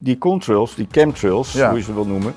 [0.00, 1.68] Die contrails, die chemtrails, Ja.
[1.68, 2.34] hoe je ze wil noemen,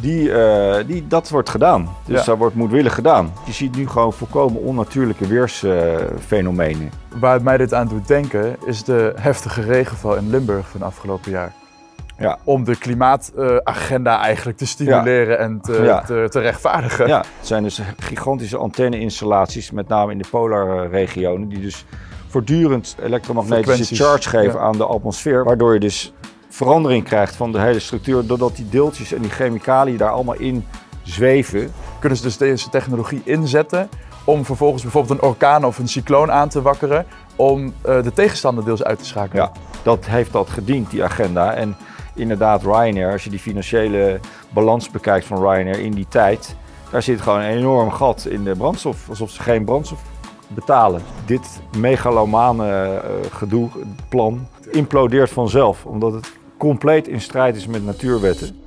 [0.00, 1.88] die, eh, die, dat wordt gedaan.
[2.06, 2.24] Dus Ja.
[2.24, 3.32] dat wordt moedwillig gedaan.
[3.46, 6.90] Je ziet nu gewoon volkomen onnatuurlijke weersfenomenen.
[7.18, 11.52] Waar mij dit aan doet denken is de heftige regenval in Limburg van afgelopen jaar.
[12.18, 12.38] Ja.
[12.44, 17.06] Om de klimaatagenda eigenlijk te stimuleren en te, te, te rechtvaardigen.
[17.06, 21.84] Ja, het zijn dus gigantische antenne-installaties, met name in de polarregionen, die dus
[22.28, 26.12] voortdurend elektromagnetische charge geven aan de atmosfeer, waardoor je dus
[26.50, 30.66] verandering krijgt van de hele structuur, doordat die deeltjes en die chemicaliën daar allemaal in
[31.02, 31.72] zweven.
[31.98, 33.88] Kunnen ze dus deze technologie inzetten
[34.24, 38.64] om vervolgens bijvoorbeeld een orkaan of een cycloon aan te wakkeren om eh, de tegenstander
[38.64, 39.44] deels uit te schakelen.
[39.44, 41.54] Ja, dat heeft dat gediend, die agenda.
[41.54, 41.76] En
[42.14, 44.20] inderdaad, Ryanair, als je die financiële
[44.50, 46.56] balans bekijkt van Ryanair in die tijd,
[46.90, 50.02] daar zit gewoon een enorm gat in de brandstof, alsof ze geen brandstof
[50.48, 51.02] betalen.
[51.24, 53.68] Dit megalomane eh, gedoe,
[54.08, 58.60] plan, implodeert vanzelf, omdat het compleet in strijd is met natuurwetten.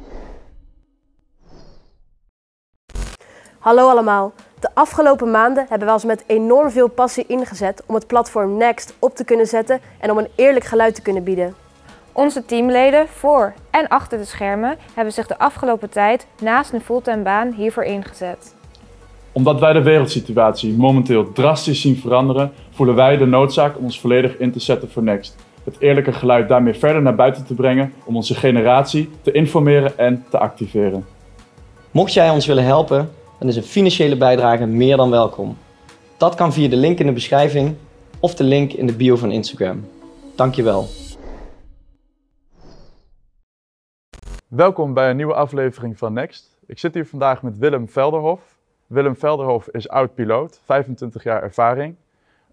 [3.59, 4.33] Hallo allemaal.
[4.59, 8.95] De afgelopen maanden hebben we ons met enorm veel passie ingezet om het platform Next
[8.99, 11.55] op te kunnen zetten en om een eerlijk geluid te kunnen bieden.
[12.11, 17.23] Onze teamleden voor en achter de schermen hebben zich de afgelopen tijd naast een fulltime
[17.23, 18.55] baan hiervoor ingezet.
[19.31, 24.37] Omdat wij de wereldsituatie momenteel drastisch zien veranderen, voelen wij de noodzaak om ons volledig
[24.37, 25.35] in te zetten voor Next.
[25.63, 30.25] Het eerlijke geluid daarmee verder naar buiten te brengen om onze generatie te informeren en
[30.29, 31.05] te activeren.
[31.91, 35.57] Mocht jij ons willen helpen, dan is een financiële bijdrage meer dan welkom.
[36.17, 37.75] Dat kan via de link in de beschrijving
[38.19, 39.87] of de link in de bio van Instagram.
[40.35, 40.87] Dankjewel.
[44.47, 46.57] Welkom bij een nieuwe aflevering van Next.
[46.67, 48.41] Ik zit hier vandaag met Willem Velderhof.
[48.87, 51.95] Willem Velderhof is oud-piloot, 25 jaar ervaring.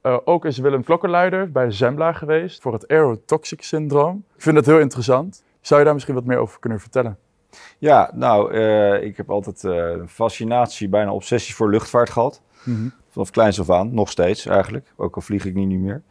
[0.02, 4.24] Eh, ook is Willem klokkenluider bij Zembla geweest voor het aerotoxic syndroom.
[4.36, 5.44] Ik vind het heel interessant.
[5.60, 7.18] Zou je daar misschien wat meer over kunnen vertellen?
[7.78, 12.42] Ja, nou, eh, ik heb altijd eh, een fascinatie, bijna obsessie voor luchtvaart gehad.
[13.10, 14.92] Vanaf kleins af aan, nog steeds eigenlijk.
[14.96, 16.02] Ook al vlieg ik niet, niet meer.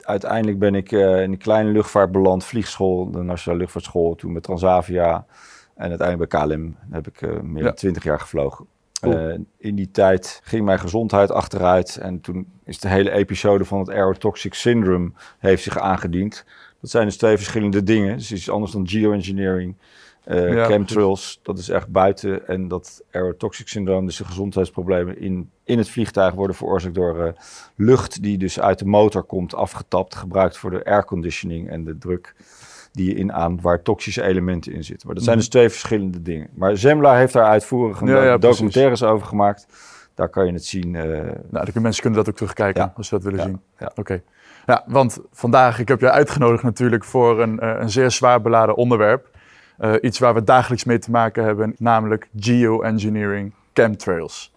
[0.00, 1.00] Uiteindelijk ben ik in
[1.32, 2.44] een kleine luchtvaart beland.
[2.44, 4.14] Vliegschool, de Nationale Luchtvaartschool.
[4.14, 5.26] Toen met Transavia.
[5.74, 7.62] En uiteindelijk bij KLM heb ik meer Ja.
[7.64, 8.66] dan 20 jaar gevlogen.
[9.02, 9.16] Cool.
[9.16, 11.96] Eh, in die tijd ging mijn gezondheid achteruit.
[11.96, 16.44] En toen is de hele episode van het aerotoxic syndrome heeft zich aangediend.
[16.80, 18.16] Dat zijn dus twee verschillende dingen.
[18.16, 19.74] Dus iets anders dan geoengineering.
[20.24, 22.46] Ja, chemtrails, dat is echt buiten.
[22.48, 27.32] En dat aerotoxic syndroom, dus de gezondheidsproblemen in, in het vliegtuig worden veroorzaakt door eh,
[27.76, 32.34] lucht die dus uit de motor komt, afgetapt, gebruikt voor de airconditioning en de druk
[32.92, 35.06] die je inaademt, waar toxische elementen in zitten.
[35.06, 35.44] Maar dat zijn Mhm.
[35.46, 36.48] dus twee verschillende dingen.
[36.54, 39.66] Maar Zembla heeft daar uitvoerig een Ja, ja, documentaires over gemaakt.
[40.14, 40.94] Daar kan je het zien.
[40.96, 42.92] eh, Nou, de mensen kunnen dat ook terugkijken Ja.
[42.96, 43.60] als ze dat willen zien.
[43.78, 43.92] ja.
[43.94, 44.22] Oké.
[44.66, 48.76] Ja, want vandaag, ik heb je uitgenodigd natuurlijk voor een, eh, een zeer zwaar beladen
[48.76, 49.28] onderwerp.
[49.78, 54.52] Eh, iets waar we dagelijks mee te maken hebben, namelijk geoengineering, chemtrails.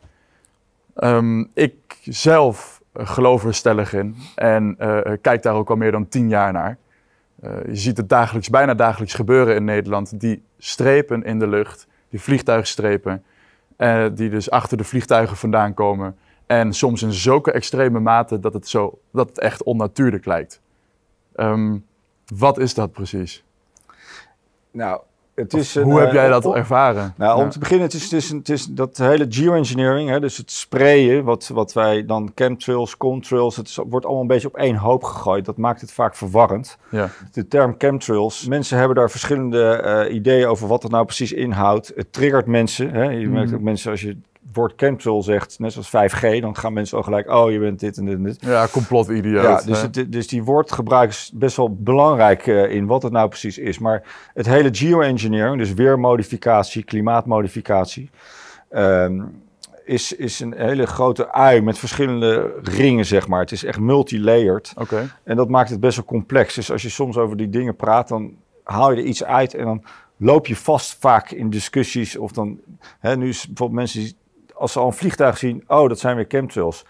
[0.96, 1.74] Ehm, ik
[2.04, 6.52] zelf geloof er stellig in en eh, kijk daar ook al meer dan tien jaar
[6.54, 6.78] naar.
[7.46, 10.20] Eh, je ziet het dagelijks, bijna dagelijks gebeuren in Nederland.
[10.20, 13.24] Die strepen in de lucht, die vliegtuigstrepen,
[13.76, 16.18] eh, die dus achter de vliegtuigen vandaan komen.
[16.46, 20.62] En soms in zulke extreme mate dat het, zo, dat het echt onnatuurlijk lijkt.
[21.36, 21.78] Ehm,
[22.36, 23.44] wat is dat precies?
[24.72, 25.02] nou,
[25.36, 27.14] het is een, Hoe heb eh, jij dat ervaren?
[27.18, 27.50] Nou, om Ja.
[27.50, 31.24] te beginnen, het is, het is, het is dat hele geoengineering, hè, dus het sprayen,
[31.24, 35.04] wat, wat wij dan chemtrails, contrails, het is- wordt allemaal een beetje op één hoop
[35.04, 35.46] gegooid.
[35.46, 36.78] Dat maakt het vaak verwarrend.
[36.90, 37.10] Ja.
[37.32, 41.92] De term chemtrails, mensen hebben daar verschillende eh, ideeën over wat het nou precies inhoudt.
[41.96, 42.90] Het triggert mensen.
[42.92, 43.04] Hè.
[43.04, 43.56] Je merkt Mhm.
[43.58, 44.18] ook mensen, als je
[44.54, 47.98] woord chemtrail zegt, net zoals 5G, dan gaan mensen al gelijk, oh, je bent dit
[47.98, 48.38] en dit en dit.
[48.40, 49.44] Ja, complot-idioot.
[49.44, 53.28] Ja, dus, het, dus die woordgebruik is best wel belangrijk eh, in wat het nou
[53.28, 53.80] precies is.
[53.80, 54.04] Maar
[54.34, 58.10] het hele geoengineering, dus weermodificatie, klimaatmodificatie,
[58.70, 59.22] ehm,
[59.86, 63.40] is, is een hele grote ui met verschillende ringen, zeg maar.
[63.40, 65.16] Het is echt multilayered Oké.
[65.24, 66.56] en dat maakt het best wel complex.
[66.56, 69.66] Dus als je soms over die dingen praat, dan haal je er iets uit en
[69.66, 69.84] dan
[70.18, 72.18] loop je vast vaak in discussies.
[72.18, 72.60] Of dan,
[73.00, 74.16] hè, nu is bijvoorbeeld mensen die,
[74.56, 76.86] als ze al een vliegtuig zien, oh, dat zijn weer chemtrails.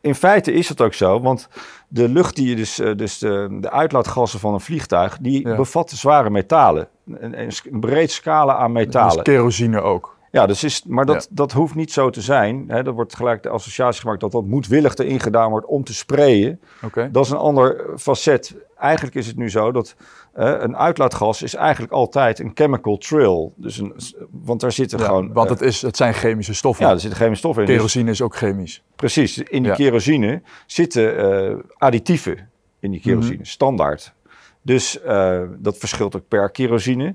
[0.00, 1.48] In feite is dat ook zo, want
[1.88, 5.56] de lucht die je dus, eh, dus de, de uitlaatgassen van een vliegtuig, die Ja.
[5.56, 6.88] bevatten zware metalen.
[7.06, 9.14] Een, een, een breed scala aan metalen.
[9.14, 10.15] Dus kerosine ook.
[10.30, 11.28] Ja, dus is, maar dat, Ja.
[11.36, 12.64] dat hoeft niet zo te zijn.
[12.68, 12.76] Hè.
[12.84, 16.60] Er wordt gelijk de associatie gemaakt dat dat moedwillig erin gedaan wordt om te sprayen.
[16.82, 17.08] Oké.
[17.12, 18.54] Dat is een ander facet.
[18.78, 19.94] Eigenlijk is het nu zo dat
[20.34, 23.52] een uitlaatgas is eigenlijk altijd een chemical trail.
[23.56, 23.94] Dus een,
[24.30, 25.32] want daar zitten Ja, gewoon...
[25.32, 26.86] want eh, het, is, het zijn chemische stoffen.
[26.86, 27.68] ja, er zitten chemische stoffen in.
[27.68, 28.82] Dus kerosine is ook chemisch.
[28.96, 29.76] precies, in die Ja.
[29.76, 31.18] kerosine zitten
[31.48, 32.48] eh, additieven
[32.80, 33.44] in die kerosine, Mhm.
[33.44, 34.14] standaard.
[34.62, 37.14] Dus eh, dat verschilt ook per kerosine.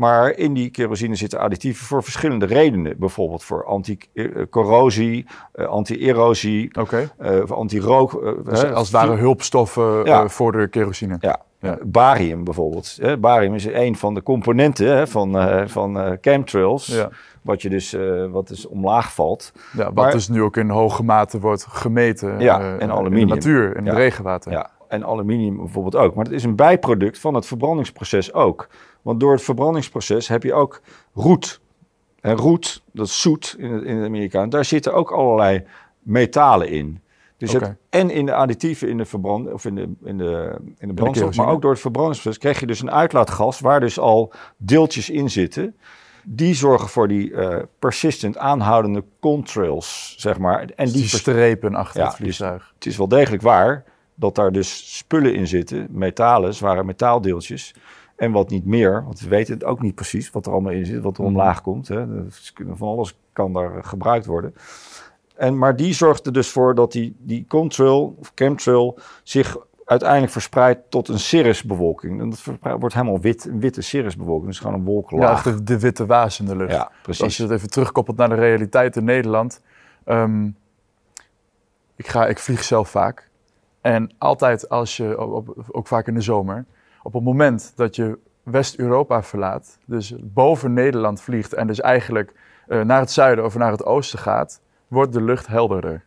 [0.00, 2.98] Maar in die kerosine zitten additieven voor verschillende redenen.
[2.98, 6.70] Bijvoorbeeld voor anti-corrosie, eh, anti-erosie,
[7.18, 8.12] eh, voor anti-rook.
[8.24, 10.28] eh, Dus hè, als het ware hulpstoffen Ja.
[10.28, 11.16] voor de kerosine.
[11.20, 11.40] Ja.
[11.60, 11.78] Ja.
[11.84, 12.98] Barium bijvoorbeeld.
[13.18, 15.36] Barium is een van de componenten van,
[15.68, 16.86] van chemtrails.
[16.86, 17.08] Ja.
[17.42, 17.96] Wat je dus,
[18.30, 19.52] wat dus omlaag valt.
[19.72, 22.92] Ja, wat Maar- dus nu ook in hoge mate wordt gemeten Ja, en in de
[22.92, 23.28] aluminium.
[23.28, 24.52] natuur, in het regenwater.
[24.52, 26.14] Ja, en aluminium bijvoorbeeld ook.
[26.14, 28.68] Maar het is een bijproduct van het verbrandingsproces ook.
[29.02, 30.80] Want door het verbrandingsproces heb je ook
[31.14, 31.60] roet.
[32.20, 35.64] En roet, dat is zoet in het, in het Amerikaan, daar zitten ook allerlei
[36.02, 37.00] metalen in.
[37.36, 37.66] Dus je Oké.
[37.66, 40.94] hebt en in de additieven in de verbrand of in de, in de, in de
[40.94, 45.10] brandstof, maar ook door het verbrandingsproces krijg je dus een uitlaatgas waar dus al deeltjes
[45.10, 45.76] in zitten.
[46.24, 50.60] Die zorgen voor die eh, persistent aanhoudende contrails, zeg maar.
[50.60, 52.72] En Dus die strepen achter Ja, het vliegtuig.
[52.74, 57.74] het is wel degelijk waar dat daar dus spullen in zitten, metalen, zware metaaldeeltjes.
[58.20, 60.86] En wat niet meer, want we weten het ook niet precies wat er allemaal in
[60.86, 61.32] zit, wat er Mhm.
[61.32, 61.88] omlaag komt.
[61.88, 62.22] Hè.
[62.24, 64.54] Dus kunnen- Van alles kan daar eh, gebruikt worden.
[65.36, 70.32] En, maar die zorgt er dus voor dat die, die contrail of chemtrail zich uiteindelijk
[70.32, 72.20] verspreidt tot een cirrusbewolking.
[72.20, 72.42] En dat
[72.78, 74.46] wordt helemaal wit, een witte cirrusbewolking.
[74.46, 75.32] Dus gewoon een Ja, wolkenlaag.
[75.46, 76.72] echt de, de witte waas in de lucht.
[76.72, 77.36] Ja, Dus als precies.
[77.36, 79.60] je het even terugkoppelt naar de realiteit in Nederland.
[80.04, 80.46] ehm,
[81.96, 83.28] ik, ga, ik vlieg zelf vaak.
[83.80, 85.16] En altijd als je,
[85.72, 86.64] ook vaak in de zomer,
[87.02, 92.32] op het moment dat je West-Europa verlaat, dus boven Nederland vliegt en dus eigenlijk
[92.68, 96.04] eh, naar het zuiden of naar het oosten gaat, wordt de lucht helderder.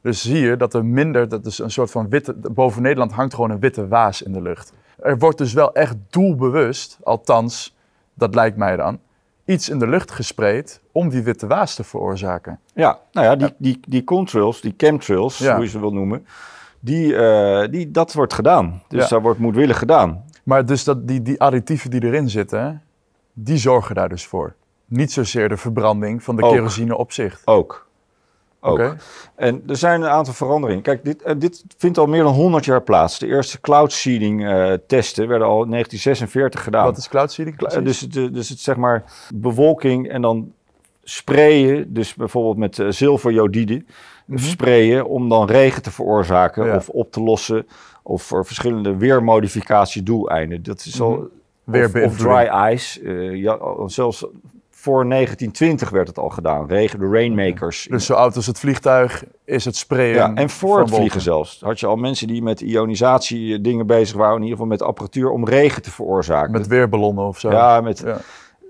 [0.00, 3.34] Dus zie je dat er minder, dat is een soort van witte, boven Nederland hangt
[3.34, 4.72] gewoon een witte waas in de lucht.
[4.98, 7.76] Er wordt dus wel echt doelbewust, althans,
[8.14, 8.98] dat lijkt mij dan,
[9.44, 12.60] iets in de lucht gespreid om die witte waas te veroorzaken.
[12.74, 15.54] Ja, nou ja, die, die, die contrails, die chemtrails, Ja.
[15.54, 16.26] hoe je ze wil noemen,
[16.80, 18.82] die, eh, die, dat wordt gedaan.
[18.88, 19.08] Dus Ja.
[19.08, 20.24] dat wordt moedwillig gedaan.
[20.48, 22.82] Maar dus dat, die, die additieven die erin zitten,
[23.32, 24.54] die zorgen daar dus voor.
[24.86, 26.52] Niet zozeer de verbranding van de Ook.
[26.52, 27.40] kerosine op zich.
[27.44, 27.86] Ook.
[28.60, 28.72] Ook.
[28.78, 28.96] Oké.
[29.34, 30.82] En er zijn een aantal veranderingen.
[30.82, 33.18] Kijk, dit, eh, dit vindt al meer dan 100 jaar plaats.
[33.18, 36.84] De eerste cloud seeding eh, testen werden al in 1946 gedaan.
[36.84, 37.56] Wat is cloud seeding?
[37.56, 37.82] Precies?
[37.84, 39.04] Dus, het, eh, dus het zeg maar
[39.34, 40.52] bewolking en dan
[41.02, 43.84] sprayen, dus bijvoorbeeld met zilverjodide,
[44.24, 44.38] Mhm.
[44.42, 46.76] sprayen om dan regen te veroorzaken Ja.
[46.76, 47.66] of op te lossen
[48.08, 50.62] of voor verschillende weermodificatie doeleinden.
[50.62, 51.28] Dat is al
[51.64, 52.04] Mhm.
[52.04, 53.00] of, dry ice.
[53.02, 54.26] eh, ja, al- zelfs
[54.70, 56.66] voor 1920 werd het al gedaan.
[56.68, 57.86] Regen, de rainmakers.
[57.90, 60.14] Dus zo oud als het vliegtuig is het sprayen.
[60.14, 61.60] Ja, en voor het vliegen zelfs.
[61.60, 65.30] Had je al mensen die met ionisatie dingen bezig waren, in ieder geval met apparatuur
[65.30, 66.52] om regen te veroorzaken.
[66.52, 67.50] Met weerballonnen of zo.
[67.50, 68.18] ja, met, Ja.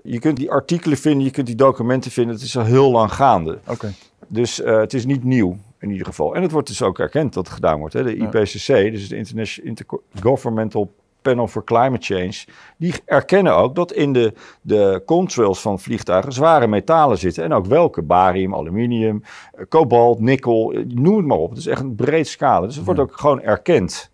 [0.03, 2.33] je kunt die artikelen vinden, je kunt die documenten vinden.
[2.35, 3.59] Het is al heel lang gaande.
[3.67, 3.93] Oké.
[4.27, 6.35] Dus eh, het is niet nieuw in ieder geval.
[6.35, 7.93] En het wordt dus ook erkend dat het gedaan wordt.
[7.93, 8.03] Hè.
[8.03, 8.15] De.
[8.15, 12.45] IPCC, dus de International Intergovernmental Panel for Climate Change,
[12.77, 17.43] die erkennen ook dat in de, de contrails van vliegtuigen zware metalen zitten.
[17.43, 18.01] En ook welke?
[18.01, 19.23] Barium, aluminium,
[19.53, 21.49] eh, kobalt, nikkel, eh, noem het maar op.
[21.49, 22.65] Het is echt een breed scala.
[22.65, 24.11] Dus het wordt ook gewoon erkend.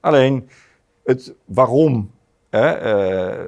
[0.00, 0.48] Alleen
[1.04, 2.10] het waarom
[2.50, 3.46] hè, eh,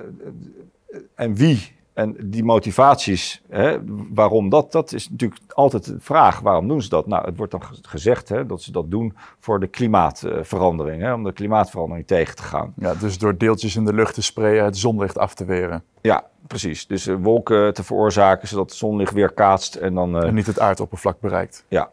[1.15, 3.79] en wie en die motivaties, hè,
[4.15, 6.41] waarom dat, dat is natuurlijk altijd de vraag.
[6.41, 7.07] Waarom doen ze dat?
[7.07, 11.13] Nou, het wordt dan ge- gezegd hè, dat ze dat doen voor de klimaatverandering, hè,
[11.15, 12.73] om de klimaatverandering tegen te gaan.
[12.77, 15.83] Ja, dus door deeltjes in de lucht te sprayen, het zonlicht af te weren.
[16.01, 16.87] Ja, precies.
[16.87, 20.17] Dus eh, wolken te veroorzaken zodat het zonlicht weer kaatst en dan...
[20.17, 21.65] eh, En niet het aardoppervlak bereikt.
[21.69, 21.91] Ja.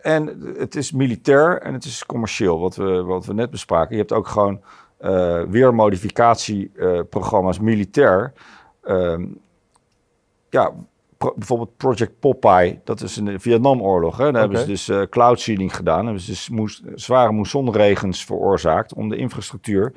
[0.00, 3.92] En het is militair en het is commercieel, wat we, wat we net bespraken.
[3.92, 4.60] Je hebt ook gewoon
[4.98, 8.32] eh weermodificatieprogramma's militair.
[8.86, 9.24] Ehm,
[10.50, 10.72] ja,
[11.18, 14.16] pro- bijvoorbeeld Project Popeye, dat is in de Vietnamoorlog.
[14.16, 14.32] Hè.
[14.32, 16.04] Daar hebben ze dus eh, cloud seeding gedaan.
[16.04, 19.92] Hebben ze dus moes- zware moessonregens veroorzaakt om de infrastructuur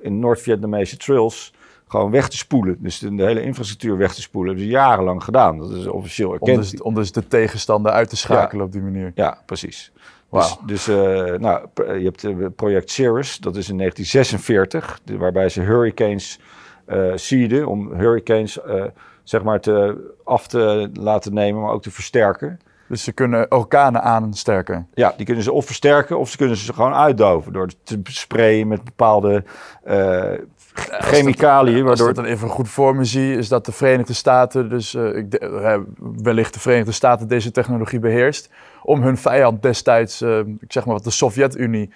[0.00, 1.52] in Noord-Vietnamese trails
[1.88, 2.76] gewoon weg te spoelen.
[2.80, 4.50] Dus de, de hele infrastructuur weg te spoelen.
[4.50, 5.58] hebben ze jarenlang gedaan.
[5.58, 6.70] Dat is officieel Om erkend.
[6.70, 9.12] dus, om dus de tegenstander uit te schakelen op die manier.
[9.14, 9.92] Ja, precies.
[10.30, 10.94] Dus, dus eh,
[11.38, 16.38] nou, je hebt eh, project Cirrus, dat is in 1946, de- waarbij ze hurricanes
[16.84, 18.84] eh seeden om hurricanes eh,
[19.22, 22.60] zeg maar te, af te laten nemen, maar ook te versterken.
[22.88, 24.88] Dus ze kunnen orkanen aansterken.
[24.94, 28.68] Ja, die kunnen ze of versterken of ze kunnen ze gewoon uitdoven door te sprayen
[28.68, 29.44] met bepaalde
[29.84, 30.30] eh,
[30.74, 34.12] chemicaliën, Als waardoor ik dat dan even goed voor me zie, is dat de Verenigde
[34.12, 35.84] Staten, dus ik, de-
[36.22, 38.50] wellicht de Verenigde Staten deze technologie beheerst,
[38.82, 40.22] om hun vijand destijds,
[40.60, 41.90] ik zeg maar wat de Sovjet-Unie,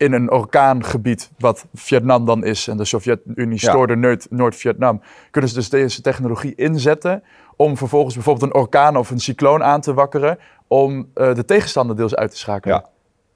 [0.00, 5.56] in een orkaangebied, wat Vietnam dan is, en de Sovjet-Unie stoorde Noord- Noord-Vietnam, kunnen ze
[5.56, 7.22] dus deze technologie inzetten
[7.56, 11.96] om vervolgens bijvoorbeeld een orkaan of een cycloon aan te wakkeren, om eh, de tegenstander
[11.96, 12.76] deels uit te schakelen.
[12.76, 12.88] Ja.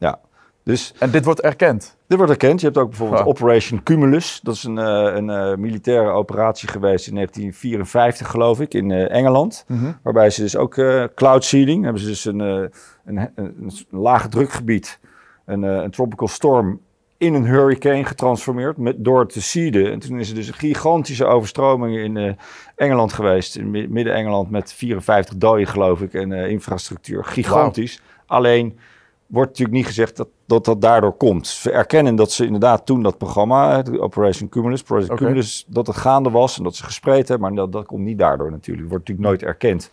[0.09, 0.19] Ja,
[0.63, 1.97] Dus En dit wordt erkend.
[2.07, 2.61] dit wordt erkend.
[2.61, 3.27] Je hebt ook bijvoorbeeld Ja.
[3.27, 4.41] Operation Cumulus.
[4.43, 9.65] Dat is een, eh, een eh, militaire operatie geweest in 1954, geloof ik, in Engeland.
[10.03, 10.75] Waarbij ze dus ook
[11.15, 12.71] cloud seeding, hebben ze dus een, een,
[13.05, 14.99] een, een lage drukgebied,
[15.45, 16.81] een, eh, een tropical storm
[17.19, 19.93] in een hurricane getransformeerd met, door te seeden.
[19.93, 22.33] En toen is er dus een gigantische overstroming in eh,
[22.77, 27.25] Engeland geweest, in mi- midden-Engeland met 54 doden geloof ik en eh, infrastructuur.
[27.25, 28.03] Gigantisch.
[28.27, 28.79] Alleen
[29.27, 31.47] wordt natuurlijk niet gezegd dat, dat dat daardoor komt.
[31.47, 35.15] Ze erkennen dat ze inderdaad toen dat programma, de Operation Cumulus, Project.
[35.15, 38.19] Cumulus, dat het gaande was en dat ze gespreid hebben, maar dat, dat komt niet
[38.19, 38.89] daardoor natuurlijk.
[38.89, 39.91] Wordt natuurlijk nooit erkend.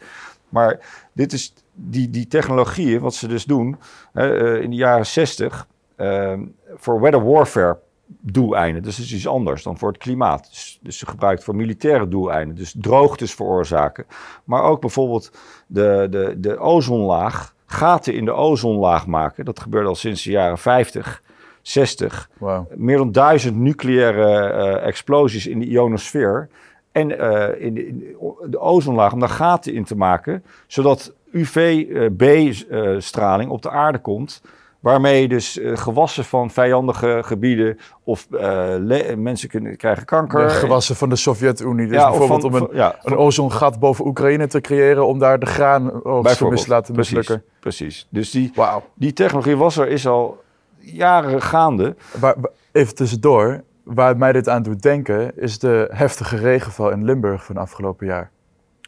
[0.50, 0.80] Maar
[1.14, 3.78] dit is die, die technologieën, wat ze dus doen
[4.14, 6.34] eh, in de jaren 60 eh,
[6.76, 7.80] voor weather warfare
[8.20, 8.84] doeleinden.
[8.84, 10.50] Dus dat is iets anders dan voor het klimaat.
[10.50, 12.56] Dus, dus ze gebruikt voor militaire doeleinden.
[12.56, 14.06] Dus droogtes veroorzaken.
[14.44, 15.32] Maar ook bijvoorbeeld
[15.68, 19.46] de, de, de ozonlaag, gaten in de ozonlaag maken.
[19.46, 21.22] Dat gebeurde al sinds de jaren 50,
[21.62, 22.68] 60 Wauw.
[22.76, 26.50] meer dan duizend nucleaire eh, explosies in de ionosfeer.
[26.92, 30.44] En eh, in, de, in de ozonlaag om daar gaten in te maken.
[30.68, 34.42] Zodat UVB-straling op de aarde komt.
[34.80, 38.76] Waarmee dus eh, gewassen van vijandige gebieden of eh,
[39.18, 40.44] mensen kunnen, krijgen kanker.
[40.48, 41.88] De gewassen van de Sovjet-Unie.
[41.88, 45.20] Dus Ja, bijvoorbeeld van- om een, van- ja, een ozongat boven Oekraïne te creëren om
[45.20, 46.64] daar de graan bijvoorbeeld.
[46.64, 47.48] te laten precies, mislukken.
[47.60, 48.08] precies.
[48.10, 48.52] Dus die,
[48.94, 50.42] die technologie was er, is al
[50.80, 51.96] jaren gaande.
[52.20, 52.36] Waar-
[52.72, 57.58] Even tussendoor, waar mij dit aan doet denken, is de heftige regenval in Limburg van
[57.58, 58.32] afgelopen jaar.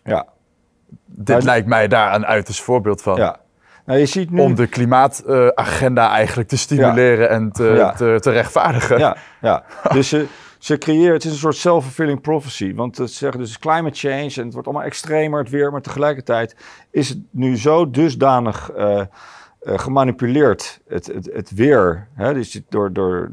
[0.04, 0.26] Ja,
[1.06, 3.16] Dit lijkt mij daar een uiterst voorbeeld van.
[3.16, 3.42] ja.
[3.86, 4.40] Nou, je ziet nu...
[4.42, 7.92] Om de klimaatagenda eigenlijk te stimuleren en te, Ja.
[7.92, 8.98] te, te rechtvaardigen.
[8.98, 9.64] Ja, ja.
[9.94, 10.26] dus ze,
[10.60, 12.76] ze creëren, het is een soort self-fulfilling prophecy.
[12.76, 15.72] Want ze zeggen dus climate change en het wordt allemaal extremer, het weer.
[15.72, 16.56] Maar tegelijkertijd
[16.92, 19.06] is het nu zo dusdanig eh, eh,
[19.80, 22.08] gemanipuleerd, het, het, het weer.
[22.14, 22.34] Hè?
[22.34, 23.32] Dus door, door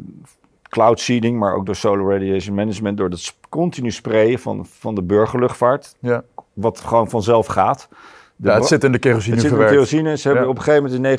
[0.68, 2.96] cloud seeding, maar ook door solar radiation management.
[2.96, 5.94] Door dat sp- continu sprayen van, van de burgerluchtvaart.
[6.00, 6.22] Ja.
[6.52, 7.88] Wat gewoon vanzelf gaat.
[8.36, 9.72] De Ja, het zit in de kerosine het zit in verwerkt.
[9.88, 10.16] kerosine.
[10.16, 10.50] Ze hebben Ja.
[10.50, 11.10] op een gegeven moment in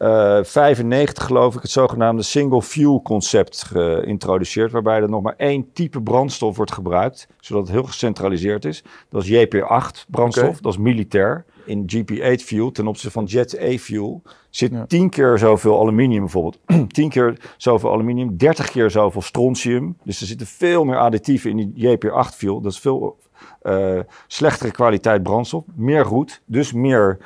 [0.00, 4.72] 1995 geloof ik het zogenaamde single fuel concept geïntroduceerd.
[4.72, 7.28] Waarbij er nog maar één type brandstof wordt gebruikt.
[7.40, 8.84] Zodat het heel gecentraliseerd is.
[9.08, 10.60] Dat is JP8 brandstof.
[10.60, 11.44] Dat is militair.
[11.64, 14.86] In GP8 fuel ten opzichte van Jet A fuel zit Ja.
[14.86, 16.58] tien keer zoveel aluminium bijvoorbeeld.
[16.88, 19.96] 10 keer zoveel aluminium, 30 keer zoveel strontium.
[20.04, 22.60] Dus er zitten veel meer additieven in die JP8 fuel.
[22.60, 23.18] Dat is veel
[23.62, 27.18] eh, slechtere kwaliteit brandstof, meer roet, dus meer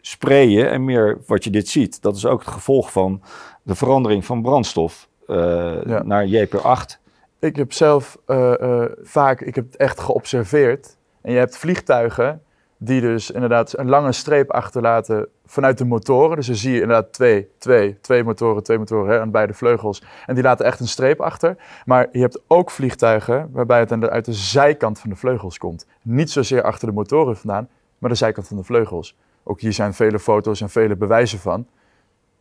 [0.00, 2.02] sprayen en meer wat je dit ziet.
[2.02, 3.22] Dat is ook het gevolg van
[3.62, 6.02] de verandering van brandstof Ja.
[6.02, 6.98] naar JP8.
[7.38, 10.96] Ik heb zelf eh, eh, vaak, ik heb het echt geobserveerd.
[11.20, 12.42] En je hebt vliegtuigen
[12.82, 16.36] die dus inderdaad een lange streep achterlaten vanuit de motoren.
[16.36, 20.02] Dus dan zie je inderdaad twee, twee, twee motoren, twee motoren hè, aan beide vleugels.
[20.26, 21.56] En die laten echt een streep achter.
[21.84, 25.86] Maar je hebt ook vliegtuigen waarbij het uit de zijkant van de vleugels komt.
[26.02, 29.16] Niet zozeer achter de motoren vandaan, maar de zijkant van de vleugels.
[29.42, 31.66] Ook hier zijn vele foto's en vele bewijzen van.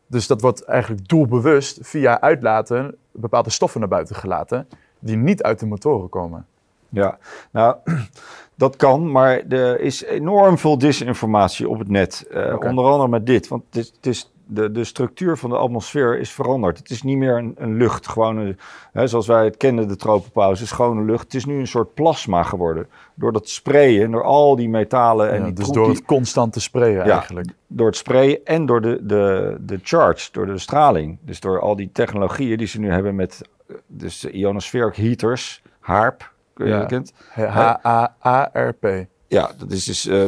[0.08, 4.68] Dus dat wordt eigenlijk doelbewust via uitlaten bepaalde stoffen naar buiten gelaten
[5.00, 6.46] die niet uit de motoren komen.
[6.90, 7.18] Ja,
[7.52, 7.76] nou,
[8.56, 12.28] dat kan, maar er is enorm veel disinformatie op het net.
[12.32, 12.56] Eh.
[12.60, 16.20] Onder andere met dit, want het is, het is de, de structuur van de atmosfeer
[16.20, 16.78] is veranderd.
[16.78, 18.58] Het is niet meer een, een lucht, gewoon een,
[18.92, 21.24] hè, zoals wij het kennen, de tropenpauze, schone lucht.
[21.24, 22.88] Het is nu een soort plasma geworden.
[23.14, 26.54] Door dat sprayen, door al die metalen en Ja, die dus door die- het constant
[26.54, 27.12] te sprayen Ja.
[27.12, 27.48] eigenlijk.
[27.68, 31.18] door het sprayen en door de, de, de charge, door de straling.
[31.22, 33.42] Dus door al die technologieën die ze nu hebben met
[33.88, 36.80] dus de ionospheric heaters, HAARP, kun je Ja.
[36.80, 37.14] dat kent?
[37.34, 38.88] H-A-A-R-P.
[39.28, 40.24] Ja, dat is dus eh,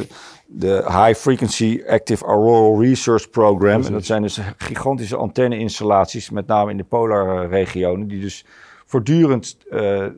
[0.53, 3.83] de High Frequency Active Auroral Research Program.
[3.83, 8.45] En dat zijn dus gigantische antenne-installaties, met name in de polar regionen, die dus
[8.85, 10.11] voortdurend eh, eh,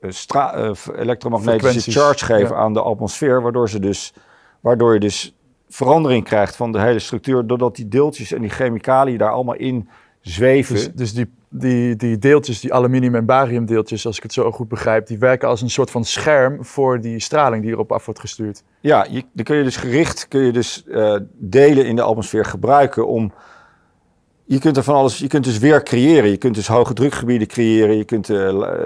[0.00, 2.62] eh, elektromagnetische charge geven ja.
[2.62, 4.12] aan de atmosfeer, waardoor, ze dus,
[4.60, 5.34] waardoor je dus
[5.68, 9.88] verandering krijgt van de hele structuur, doordat die deeltjes en die chemicaliën daar allemaal in
[10.20, 10.74] zweven.
[10.74, 14.68] Dus, dus die, die, die deeltjes, die aluminium- en bariumdeeltjes, als ik het zo goed
[14.68, 18.20] begrijp, die werken als een soort van scherm voor die straling die erop af wordt
[18.20, 18.62] gestuurd.
[18.80, 22.44] Ja, je, dan kun je dus gericht kun je dus, eh, delen in de atmosfeer
[22.44, 23.32] gebruiken om.
[24.50, 26.30] Je kunt er van alles, je kunt dus weer creëren.
[26.30, 27.96] Je kunt dus hoge drukgebieden creëren.
[27.96, 28.36] Je kunt, eh,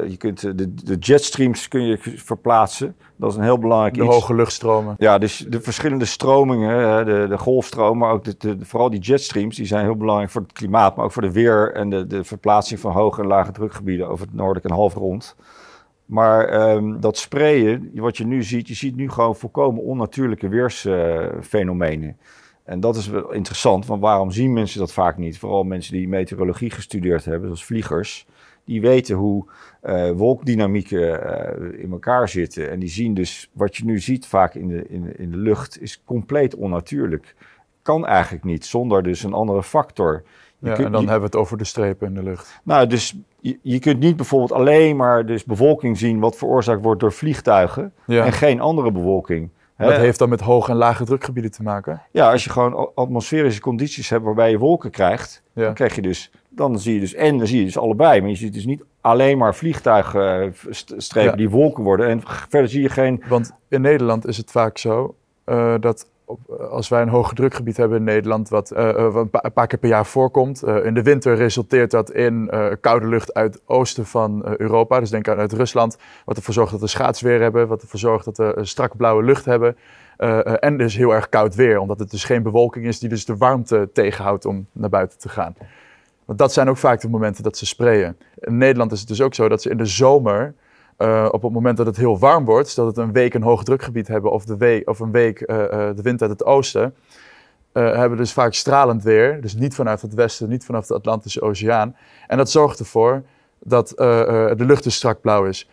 [0.08, 2.96] je kunt eh, de, de jetstreams kun je verplaatsen.
[3.16, 4.14] Dat is een heel belangrijk De iets.
[4.14, 4.94] hoge luchtstromen.
[4.98, 9.56] Ja, dus de verschillende stromingen, de, de golfstroom, maar ook de, de- vooral die jetstreams,
[9.56, 12.24] die zijn heel belangrijk voor het klimaat, maar ook voor de weer en de, de
[12.24, 15.36] verplaatsing van hoge en lage drukgebieden over het noordelijk en halfrond.
[16.06, 22.16] Maar ehm, dat sprayen, wat je nu ziet, je ziet nu gewoon volkomen onnatuurlijke weersfenomenen.
[22.64, 25.38] En dat is wel interessant, want waarom zien mensen dat vaak niet?
[25.38, 28.26] Vooral mensen die meteorologie gestudeerd hebben, zoals vliegers.
[28.64, 29.44] Die weten hoe
[29.80, 32.70] eh, wolkdynamieken eh, in elkaar zitten.
[32.70, 35.80] En die zien dus, wat je nu ziet vaak in de, in, in de lucht,
[35.82, 37.34] is compleet onnatuurlijk.
[37.82, 40.22] Kan eigenlijk niet, zonder dus een andere factor.
[40.58, 42.60] Je Ja, kunt- en dan je- hebben we het over de strepen in de lucht.
[42.64, 47.00] nou, dus je, je kunt niet bijvoorbeeld alleen maar dus bewolking zien wat veroorzaakt wordt
[47.00, 48.24] door vliegtuigen Ja.
[48.24, 49.48] en geen andere bewolking.
[49.88, 52.02] Dat heeft dan met hoge en lage drukgebieden te maken.
[52.10, 55.64] Ja, als je gewoon atmosferische condities hebt waarbij je wolken krijgt, Ja.
[55.64, 58.20] dan krijg je dus, dan zie je dus, en dan zie je dus allebei.
[58.20, 61.36] Maar je ziet dus niet alleen maar vliegtuigstrepen Ja.
[61.36, 62.08] die wolken worden.
[62.08, 66.50] En verder zie je geen, Want in Nederland is het vaak zo eh, dat op-
[66.50, 69.78] als wij een hoge drukgebied hebben in Nederland, wat eh, eh, een, een paar keer
[69.78, 70.62] per jaar voorkomt.
[70.62, 75.00] eh, in de winter resulteert dat in eh, koude lucht uit oosten van eh, Europa.
[75.00, 78.24] Dus denk aan uit Rusland, wat ervoor zorgt dat we schaatsweer hebben, wat ervoor zorgt
[78.24, 79.76] dat we strak blauwe lucht hebben.
[80.16, 83.08] Eh, eh, en dus heel erg koud weer, omdat het dus geen bewolking is die
[83.08, 85.54] dus de warmte tegenhoudt om naar buiten te gaan.
[86.24, 88.16] Want dat zijn ook vaak de momenten dat ze sprayen.
[88.38, 90.54] In Nederland is het dus ook zo dat ze in de zomer,
[91.02, 93.64] eh, op het moment dat het heel warm wordt, dat we een week een hoog
[93.64, 96.94] drukgebied hebben of, de week, of een week eh, eh, de wind uit het oosten,
[97.72, 99.40] eh, hebben dus vaak stralend weer.
[99.40, 101.96] Dus niet vanuit het westen, niet vanaf de Atlantische Oceaan.
[102.26, 103.22] En dat zorgt ervoor
[103.58, 105.68] dat de lucht dus strak blauw is.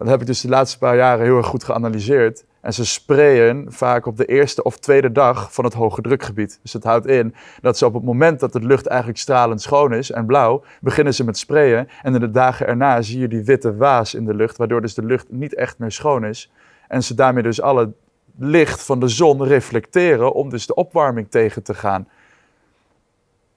[0.00, 2.44] Dat heb ik dus de laatste paar jaren heel erg goed geanalyseerd.
[2.60, 6.58] En ze sprayen vaak op de eerste of tweede dag van het hoge drukgebied.
[6.62, 9.94] Dus dat houdt in dat ze op het moment dat de lucht eigenlijk stralend schoon
[9.94, 11.88] is en blauw, beginnen ze met sprayen.
[12.02, 14.94] En in de dagen erna zie je die witte waas in de lucht, waardoor dus
[14.94, 16.52] de lucht niet echt meer schoon is.
[16.88, 17.92] En ze daarmee dus alle
[18.38, 22.08] licht van de zon reflecteren om dus de opwarming tegen te gaan.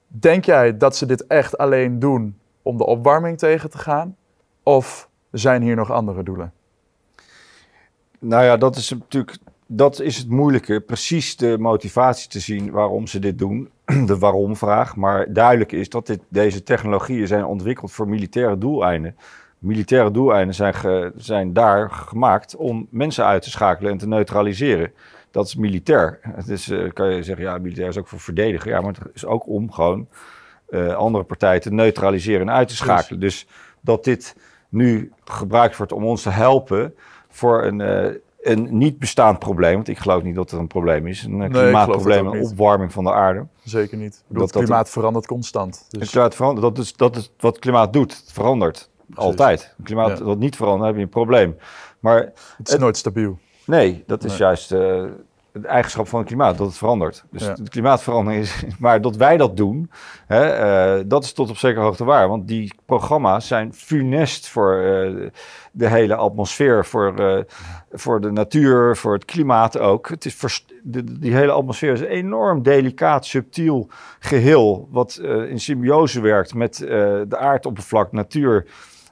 [0.06, 4.16] Denk jij dat ze dit echt alleen doen om de opwarming tegen te gaan?
[4.62, 6.52] Of zijn hier nog andere doelen?
[8.18, 9.36] nou ja, dat is natuurlijk,
[9.66, 10.80] dat is het moeilijke.
[10.80, 13.68] Precies de motivatie te zien waarom ze dit doen.
[14.06, 14.96] De waarom-vraag.
[14.96, 19.16] Maar duidelijk is dat dit, deze technologieën zijn ontwikkeld voor militaire doeleinden.
[19.58, 24.92] Militaire doeleinden zijn, ge- zijn daar gemaakt om mensen uit te schakelen en te neutraliseren.
[25.30, 26.18] Dat is militair.
[26.22, 28.70] Het is, eh, kan je zeggen, ja, militair is ook voor verdedigen.
[28.70, 30.08] Ja, maar het is ook om gewoon
[30.68, 33.20] eh, andere partijen te neutraliseren en uit te schakelen.
[33.20, 33.46] Dus
[33.80, 34.36] dat dit
[34.74, 36.94] nu gebruikt wordt om ons te helpen
[37.28, 39.74] voor een, eh, een niet bestaand probleem.
[39.74, 41.22] Want ik geloof niet dat er een probleem is.
[41.24, 43.46] Een eh, het klimaatprobleem, een opwarming van de aarde.
[43.64, 44.14] Zeker niet.
[44.14, 45.86] Ik bedoel, Dat- het dat- klimaat verandert constant.
[45.90, 46.74] Het Dus klimaat verandert.
[46.74, 48.16] Dat is, dat is wat het klimaat doet.
[48.16, 48.90] Het verandert.
[49.14, 49.74] Altijd.
[49.82, 50.24] Klimaat Ja.
[50.24, 51.56] dat niet verandert, heb je een probleem.
[52.00, 53.38] Maar het is nooit stabiel.
[53.66, 54.38] nee, dat is Nee.
[54.40, 55.04] juist eh
[55.60, 57.24] de eigenschap van het klimaat, dat het verandert.
[57.30, 57.48] Dus Ja.
[57.48, 58.64] het klimaatverandering is...
[58.78, 59.90] Maar dat wij dat doen,
[60.26, 62.28] hè, eh, dat is tot op zekere hoogte waar.
[62.28, 65.30] Want die programma's zijn funest voor eh,
[65.72, 67.42] de hele atmosfeer, voor, eh,
[67.92, 70.08] voor de natuur, voor het klimaat ook.
[70.08, 73.88] Het is de, die hele atmosfeer is een enorm delicaat, subtiel
[74.18, 74.88] geheel...
[74.90, 76.76] wat in symbiose werkt met
[77.28, 78.66] de aardoppervlak, natuur...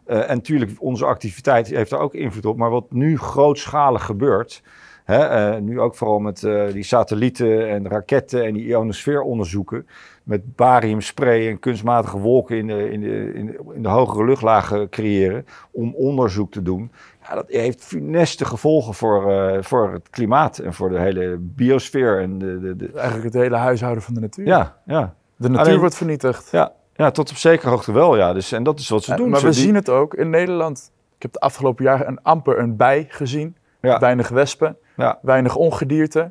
[0.07, 2.57] En natuurlijk, onze activiteit heeft daar ook invloed op.
[2.57, 4.63] Maar wat nu grootschalig gebeurt,
[5.05, 9.87] hè, eh, nu ook vooral met eh, die satellieten en raketten en die ionosfeeronderzoeken,
[10.23, 14.89] met bariumspray en kunstmatige wolken in de, in, de, in, de, in de hogere luchtlagen
[14.89, 16.91] creëren om onderzoek te doen.
[17.29, 22.21] Ja, dat heeft funeste gevolgen voor, eh, voor het klimaat en voor de hele biosfeer.
[22.21, 24.47] En de, de, de- Eigenlijk het hele huishouden van de natuur.
[24.47, 26.49] ja, ja, De natuur Alleen- wordt vernietigd.
[26.51, 28.17] ja, ja, tot op zekere hoogte wel.
[28.17, 28.33] Ja.
[28.33, 29.29] Dus, en dat is wat ze doen.
[29.31, 30.93] Maar Ze we die- zien het ook in Nederland.
[31.17, 33.57] Ik heb de afgelopen jaren een, amper een bij gezien.
[33.81, 33.99] Ja.
[33.99, 35.19] Weinig wespen, Ja.
[35.23, 36.31] weinig ongedierte.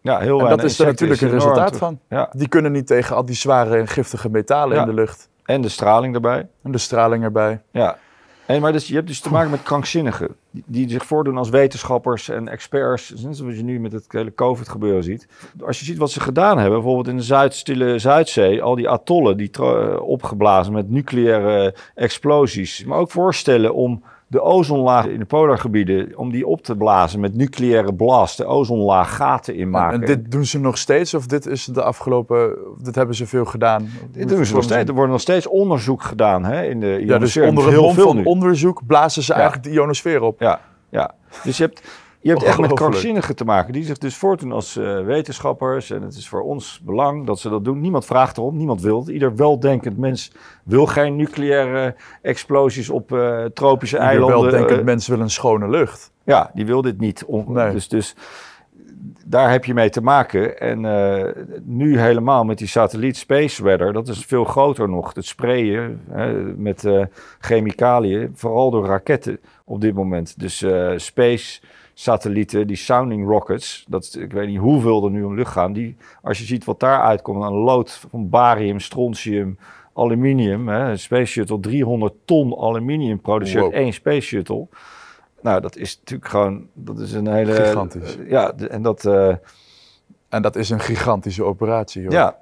[0.00, 2.00] Ja, heel En dat is er natuurlijk een resultaat van.
[2.08, 2.28] Ja.
[2.32, 4.82] Die kunnen niet tegen al die zware en giftige metalen Ja.
[4.82, 5.28] in de lucht.
[5.44, 6.48] En de straling erbij.
[6.62, 7.60] En de straling erbij.
[7.70, 7.98] Ja.
[8.46, 10.36] En, maar dus, je hebt dus te maken met krankzinnigen.
[10.50, 13.14] Die, die zich voordoen als wetenschappers en experts.
[13.22, 15.28] Net zoals je nu met het hele COVID gebeuren ziet.
[15.66, 16.78] Als je ziet wat ze gedaan hebben.
[16.78, 18.62] Bijvoorbeeld in de Zuid-Stille Zuidzee.
[18.62, 22.84] Al die atollen die eh, opgeblazen met nucleaire explosies.
[22.84, 26.12] Maar ook voorstellen om de ozonlaag in de polargebieden.
[26.16, 28.36] Om die op te blazen met nucleaire blast.
[28.36, 30.00] De ozonlaag gaten inmaken.
[30.00, 32.56] En dit doen ze nog steeds of dit is de afgelopen...
[32.82, 33.88] Dit hebben ze veel gedaan?
[34.12, 34.88] Dit doen ze nog steeds.
[34.88, 37.48] Er wordt nog steeds onderzoek gedaan hè, in de Ja, dus ionosfeer.
[37.48, 38.24] onder een Heel mom veel van nu.
[38.24, 39.38] onderzoek blazen ze Ja.
[39.38, 40.40] eigenlijk de ionosfeer op.
[40.40, 41.14] Ja, ja.
[41.44, 41.82] Dus je hebt,
[42.20, 45.90] je hebt echt met krankzinnigen te maken die zich dus voortdoen als eh, wetenschappers.
[45.90, 47.80] En het is voor ons belang dat ze dat doen.
[47.80, 49.08] Niemand vraagt erom, niemand wil het.
[49.08, 50.32] Ieder weldenkend mens
[50.64, 54.40] wil geen nucleaire explosies op eh, tropische Ieder eilanden.
[54.40, 56.12] weldenkend Eh, mens wil een schone lucht.
[56.24, 57.24] ja, die wil dit niet.
[57.46, 57.72] Nee.
[57.72, 58.14] Dus, dus
[59.24, 60.60] daar heb je mee te maken.
[60.60, 65.14] En uh, nu helemaal met die satelliet Space Weather, dat is veel groter nog.
[65.14, 67.04] Het sprayen hè, met uh,
[67.38, 70.40] chemicaliën, vooral door raketten op dit moment.
[70.40, 71.60] Dus uh, space
[72.00, 75.72] satellieten, die sounding rockets, dat, ik weet niet hoeveel er nu om lucht gaan.
[75.72, 79.58] Die, als je ziet wat daar uitkomt, een lood van barium, strontium,
[79.94, 80.68] aluminium.
[80.68, 83.74] Hè, een space shuttle, 300 ton aluminium produceert wow.
[83.74, 84.66] één space shuttle.
[85.40, 87.52] Nou, dat is natuurlijk gewoon, dat is een hele...
[87.52, 88.16] Gigantisch.
[88.28, 89.04] Ja, en dat...
[89.04, 89.34] Uh,
[90.28, 92.12] en dat is een gigantische operatie, hoor.
[92.12, 92.38] Ja.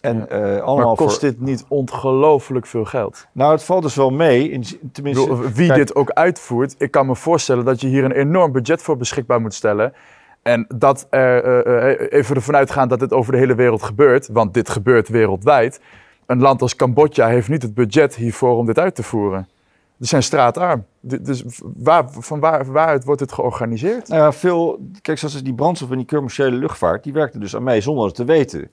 [0.00, 0.26] En.
[0.32, 1.28] Uh, allemaal maar kost voor...
[1.28, 3.26] dit niet ongelooflijk veel geld?
[3.32, 4.50] Nou, het valt dus wel mee.
[4.50, 8.04] In, tenminste, bedoel, wie kijk, dit ook uitvoert, ik kan me voorstellen dat je hier
[8.04, 9.92] een enorm budget voor beschikbaar moet stellen.
[10.42, 11.66] En dat er,
[12.12, 15.80] even ervan uitgaan dat dit over de hele wereld gebeurt, want dit gebeurt wereldwijd.
[16.26, 19.48] Een land als Cambodja heeft niet het budget hiervoor om dit uit te voeren.
[19.96, 20.84] Die zijn straatarm.
[21.00, 21.44] Dus
[21.76, 24.08] waar, van waar, waaruit wordt het georganiseerd?
[24.08, 27.62] Nou ja, veel, kijk, zoals die brandstof en die commerciële luchtvaart, die werkten dus aan
[27.62, 28.70] mee zonder het te weten.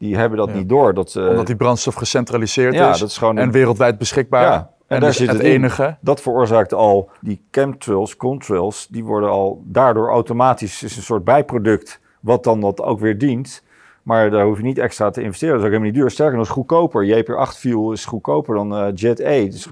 [0.00, 0.54] Die hebben dat ja.
[0.54, 0.94] niet door.
[0.94, 4.42] Dat, uh, Omdat die brandstof gecentraliseerd ja, is, dat is gewoon en wereldwijd beschikbaar.
[4.42, 4.54] Ja.
[4.54, 5.86] En, en daar dus zit het, het enige.
[5.86, 5.96] In.
[6.00, 12.00] Dat veroorzaakt al die chemtrails, contrails, die worden al daardoor automatisch is een soort bijproduct,
[12.20, 13.62] wat dan dat ook weer dient.
[14.02, 15.54] Maar daar hoef je niet extra te investeren.
[15.54, 16.10] Dat is ook helemaal niet duur.
[16.10, 17.24] Sterker nog, is goedkoper.
[17.24, 19.44] JPR8 fuel is goedkoper dan uh, Jet A.
[19.44, 19.68] Dus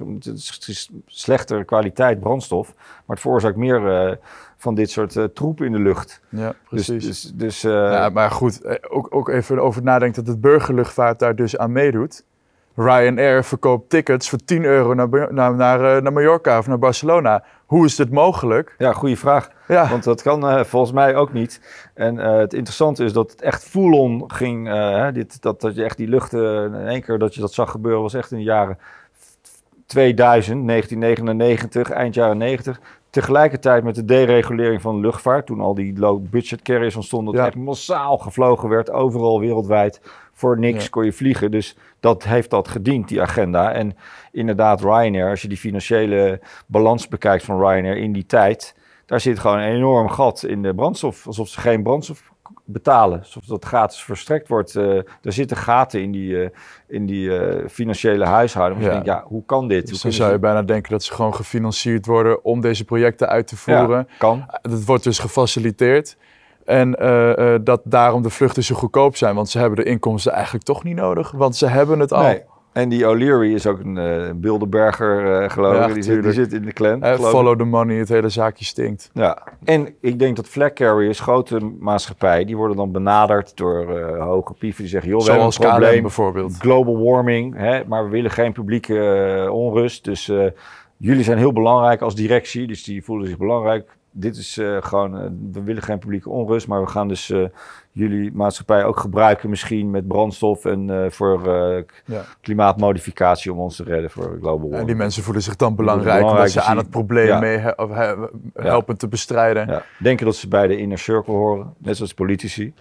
[0.55, 2.73] het is slechter kwaliteit brandstof.
[2.77, 4.15] Maar het veroorzaakt meer uh,
[4.59, 6.21] van dit soort uh, troep in de lucht.
[6.29, 7.05] Ja, precies.
[7.05, 11.37] Dus, dus, dus ja, maar goed, ook, ook even over nadenken dat het burgerluchtvaart daar
[11.37, 12.25] dus aan meedoet.
[12.77, 17.45] Ryanair verkoopt tickets voor 10 euro naar, naar, naar, naar Mallorca of naar Barcelona.
[17.67, 18.75] Hoe is dit mogelijk?
[18.79, 19.51] Ja, goede vraag.
[19.69, 19.89] Ja.
[19.89, 21.61] Want dat kan uh, volgens mij ook niet.
[21.95, 24.69] En uh, het interessante is dat het echt full-on ging.
[24.69, 27.71] Uh, dit, dat, dat je echt die luchten in één keer dat je dat zag
[27.71, 28.79] gebeuren, was echt in de jaren
[29.87, 32.81] 2000, 1999, eind jaren 90.
[33.11, 37.49] Tegelijkertijd met de deregulering van de luchtvaart, toen al die low-budget carriers ontstonden, dat ja.
[37.49, 40.01] echt massaal gevlogen werd, overal wereldwijd.
[40.33, 40.91] Voor niks ja.
[40.91, 41.51] kon je vliegen.
[41.51, 43.73] Dus dat heeft dat gediend, die agenda.
[43.73, 43.97] En
[44.33, 48.75] inderdaad, Ryanair, als je die financiële balans bekijkt van Ryanair in die tijd,
[49.07, 51.27] daar zit gewoon een enorm gat in de brandstof.
[51.27, 52.33] Alsof ze geen brandstof
[52.71, 53.19] betalen.
[53.19, 54.75] Alsof dat gratis verstrekt wordt.
[54.75, 56.49] Uh, er zitten gaten in die, uh,
[56.87, 58.83] in die uh, financiële huishouding.
[58.83, 59.01] Dus ja.
[59.05, 59.89] Ja, hoe kan dit?
[59.89, 63.47] Dus dan zou je bijna denken dat ze gewoon gefinancierd worden om deze projecten uit
[63.47, 64.07] te voeren.
[64.09, 64.47] Ja, kan.
[64.63, 66.17] Dat wordt dus gefaciliteerd.
[66.65, 66.91] En
[67.65, 69.35] dat daarom de vluchten zo goedkoop zijn.
[69.35, 71.31] Want ze hebben de inkomsten eigenlijk toch niet nodig.
[71.31, 72.23] Want ze hebben het al.
[72.23, 72.43] Nee.
[72.79, 75.95] En die O'Leary is ook een uh, Bilderberger, uh, geloof ik.
[75.95, 77.05] Die, zit, die zit in de clan.
[77.05, 77.59] Uh, follow ik.
[77.59, 79.11] the money, het hele zaakje stinkt.
[79.13, 84.55] Ja, en ik denk dat flag carriers, grote maatschappij, die worden dan benaderd door hoge
[84.55, 86.57] pieven die zeggen, joh, we Zoals hebben een probleem, bijvoorbeeld.
[86.59, 90.05] global warming, hè, maar we willen geen publieke onrust.
[90.05, 90.33] Dus
[90.97, 95.23] jullie zijn heel belangrijk als directie, dus die voelen zich belangrijk dit is uh, gewoon,
[95.23, 97.49] uh, we willen geen publieke onrust, maar we gaan dus uh,
[97.91, 101.43] jullie maatschappij ook gebruiken misschien met brandstof en voor
[102.05, 102.25] ja.
[102.41, 104.81] klimaatmodificatie om ons te redden voor global warming.
[104.81, 107.39] En die mensen voelen zich dan belangrijk, belangrijk omdat ze aan het probleem ja.
[107.39, 108.17] mee he he
[108.55, 108.99] helpen ja.
[108.99, 109.83] te bestrijden.
[109.99, 112.75] Denken dat ze bij de inner circle horen, net zoals politici.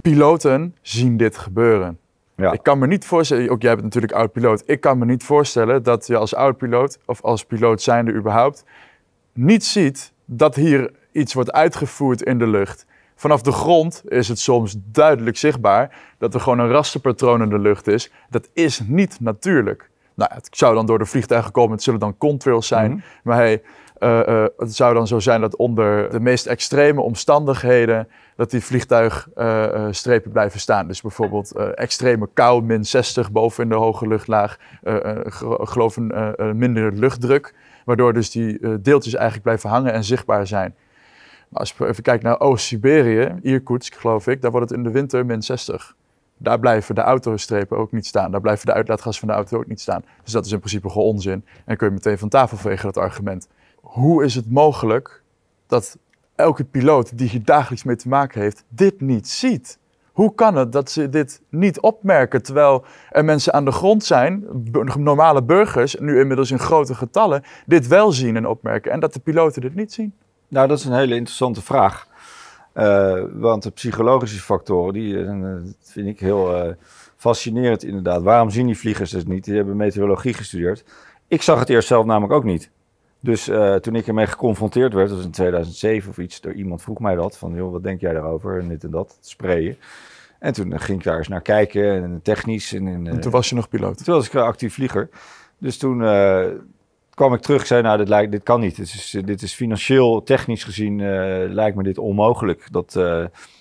[0.00, 1.98] Piloten zien dit gebeuren.
[2.36, 2.52] Ja.
[2.52, 5.82] Ik kan me niet voorstellen, ook jij bent natuurlijk oud-piloot, ik kan me niet voorstellen
[5.82, 8.64] dat je als oud-piloot of als piloot zijnde überhaupt
[9.32, 12.86] niet ziet dat hier iets wordt uitgevoerd in de lucht.
[13.14, 17.58] Vanaf de grond is het soms duidelijk zichtbaar dat er gewoon een rasterpatroon in de
[17.58, 18.10] lucht is.
[18.30, 19.90] Dat is niet natuurlijk.
[20.14, 22.90] Nou, het zou dan door de vliegtuigen komen, het zullen dan contrails zijn.
[22.90, 23.04] Mm -hmm.
[23.22, 23.62] Maar hey,
[23.98, 28.64] uh, uh, het zou dan zo zijn dat onder de meest extreme omstandigheden dat die
[28.64, 30.86] vliegtuigstrepen uh, blijven staan.
[30.86, 34.58] Dus bijvoorbeeld extreme kou, min 60 boven in de hoge luchtlaag,
[35.60, 37.54] geloof een minder luchtdruk.
[37.84, 40.74] Waardoor dus die uh, deeltjes eigenlijk blijven hangen en zichtbaar zijn.
[41.48, 44.90] Maar als je even kijkt naar Oost-Siberië, Irkutsk geloof ik, daar wordt het in de
[44.90, 45.96] winter min 60.
[46.36, 48.30] Daar blijven de autostrepen ook niet staan.
[48.30, 50.04] Daar blijven de uitlaatgassen van de auto ook niet staan.
[50.22, 51.44] Dus dat is in principe gewoon onzin.
[51.64, 53.48] En kun je meteen van tafel vegen, dat argument.
[53.80, 55.22] Hoe is het mogelijk
[55.66, 55.98] dat
[56.34, 59.78] elke piloot die hier dagelijks mee te maken heeft, dit niet ziet?
[60.14, 64.44] Hoe kan het dat ze dit niet opmerken terwijl er mensen aan de grond zijn,
[64.96, 69.20] normale burgers, nu inmiddels in grote getallen, dit wel zien en opmerken en dat de
[69.20, 70.14] piloten dit niet zien?
[70.48, 72.06] Nou, dat is een hele interessante vraag.
[72.74, 76.74] Uh, want de psychologische factoren, die uh, vind ik heel
[77.16, 78.22] fascinerend inderdaad.
[78.22, 79.44] Waarom zien die vliegers het niet?
[79.44, 80.84] Die hebben meteorologie gestudeerd.
[81.28, 82.70] Ik zag het eerst zelf namelijk ook niet.
[83.24, 86.82] Dus uh, toen ik ermee geconfronteerd werd, dat was in 2007 of iets, door iemand
[86.82, 89.76] vroeg mij dat, van joh, wat denk jij daarover, en dit en dat, sprayen.
[90.38, 92.72] En toen ging ik daar eens naar kijken, en technisch.
[92.72, 94.04] En, en, en toen was je nog piloot?
[94.04, 95.08] Toen was ik actief vlieger.
[95.58, 96.46] Dus toen uh,
[97.10, 98.76] kwam ik terug, zei nou, dit, lijkt, dit kan niet.
[98.76, 100.96] Dit is, dit is financieel, technisch gezien,
[101.54, 102.68] lijkt me dit onmogelijk.
[102.72, 103.00] Dat,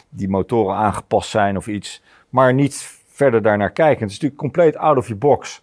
[0.09, 2.01] die motoren aangepast zijn of iets.
[2.29, 4.01] Maar niet verder daarnaar kijken.
[4.01, 5.61] Het is natuurlijk compleet out of your box.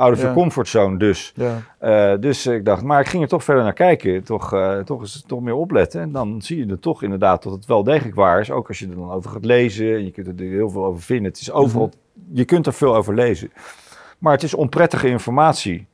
[0.00, 0.22] Out of Ja.
[0.22, 1.32] your comfortzone dus.
[1.34, 1.56] Ja.
[1.78, 4.24] Eh, dus ik dacht, maar ik ging er toch verder naar kijken.
[4.24, 6.00] Toch, eh, toch eens toch meer opletten.
[6.00, 8.50] En dan zie je er toch inderdaad dat het wel degelijk waar is.
[8.50, 9.94] Ook als je er dan over gaat lezen.
[9.94, 11.26] En je kunt er heel veel over vinden.
[11.26, 11.90] Het is overal,
[12.32, 13.52] je kunt er veel over lezen.
[14.18, 15.86] Maar het is onprettige informatie.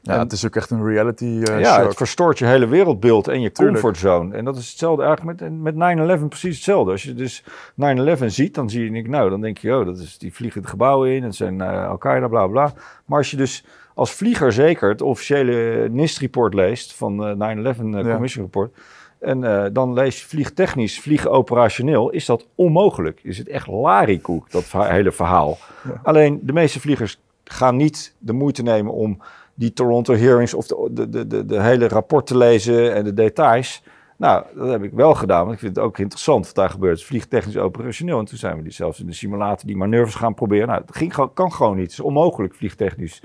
[0.00, 1.88] Ja, En- het is ook echt een reality eh ja, shock.
[1.88, 3.80] het verstoort je hele wereldbeeld en je Tuurlijk.
[3.80, 4.34] comfortzone.
[4.34, 5.74] En dat is hetzelfde eigenlijk met, met
[6.20, 6.90] 9-11 precies hetzelfde.
[6.92, 9.98] Als je dus 9-11 ziet, dan zie je, ik, nou, dan denk je, oh, dat
[9.98, 12.72] is, die vliegen het gebouw in, het zijn eh Al-Qaeda, bla bla.
[13.04, 18.12] Maar als je dus als vlieger zeker het officiële NIST-report leest van 9-11 eh, Ja.
[18.12, 18.76] Commission Report,
[19.18, 23.20] en eh, dan lees je vliegtechnisch, vliegen operationeel, is dat onmogelijk.
[23.22, 25.58] Is het echt larikoek, dat hele verhaal.
[25.84, 26.00] Ja.
[26.02, 29.20] Alleen de meeste vliegers gaan niet de moeite nemen om
[29.58, 33.82] die Toronto hearings of de, de, de, de, hele rapport te lezen en de details.
[34.16, 36.92] Nou, dat heb ik wel gedaan, want ik vind het ook interessant wat daar gebeurt.
[36.92, 38.18] Het is vliegtechnisch operationeel.
[38.18, 40.68] En toen zijn we die zelfs in de simulator die manoeuvres gaan proberen.
[40.68, 41.82] Nou, dat ging, kan gewoon niet.
[41.84, 43.22] Het is onmogelijk vliegtechnisch.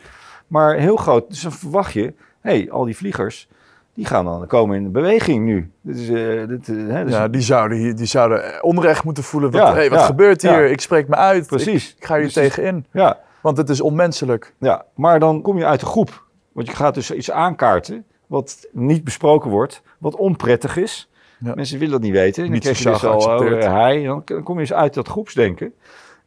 [0.48, 3.48] Maar heel groot, dus dan verwacht je, hé, hey, al die vliegers,
[3.94, 5.72] die gaan dan komen in beweging nu.
[5.82, 9.24] Dit is, eh, dit, eh, hè, dus ja, die zouden, hier- die zouden onrecht moeten
[9.24, 9.52] voelen.
[9.52, 10.52] Wat, Ja, hey, wat ja, gebeurt hier?
[10.64, 10.70] ja.
[10.72, 11.48] Ik spreek me uit.
[11.48, 11.90] Precies.
[11.92, 12.86] Ik, ik ga hier Dus het is- tegenin.
[12.92, 14.54] ja, Want het is onmenselijk.
[14.58, 16.24] Ja, maar dan kom je uit de groep.
[16.52, 21.10] Want je gaat dus iets aankaarten wat niet besproken wordt, wat onprettig is.
[21.40, 21.56] Ja.
[21.56, 22.36] Mensen willen dat niet weten.
[22.36, 24.04] En dan Niet krijg je dus al oh, eh, hij.
[24.04, 25.74] Dan, dan kom je eens uit dat groepsdenken.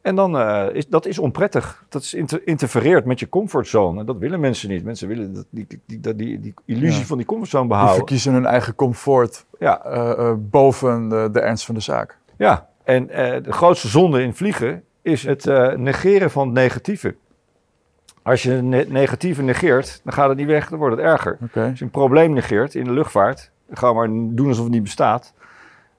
[0.02, 1.85] En dan uh, is dat is onprettig.
[1.88, 4.05] Dat is inter interfereert met je comfortzone.
[4.05, 4.85] Dat willen mensen niet.
[4.85, 7.07] Mensen willen dat, die, die, die, die, die illusie Ja.
[7.07, 7.96] van die comfortzone Die behouden.
[7.98, 12.18] verkiezen hun eigen comfort Ja, uh, uh, boven de, de, ernst van de zaak.
[12.37, 12.68] ja.
[12.85, 13.07] En
[13.42, 15.45] de grootste zonde in vliegen is het
[15.77, 17.14] negeren van het negatieve.
[18.23, 21.38] Als je het negatieve negeert, dan gaat het niet weg, dan wordt het erger.
[21.42, 21.69] Okay.
[21.69, 25.35] Als je een probleem negeert in de luchtvaart, ga maar doen alsof het niet bestaat,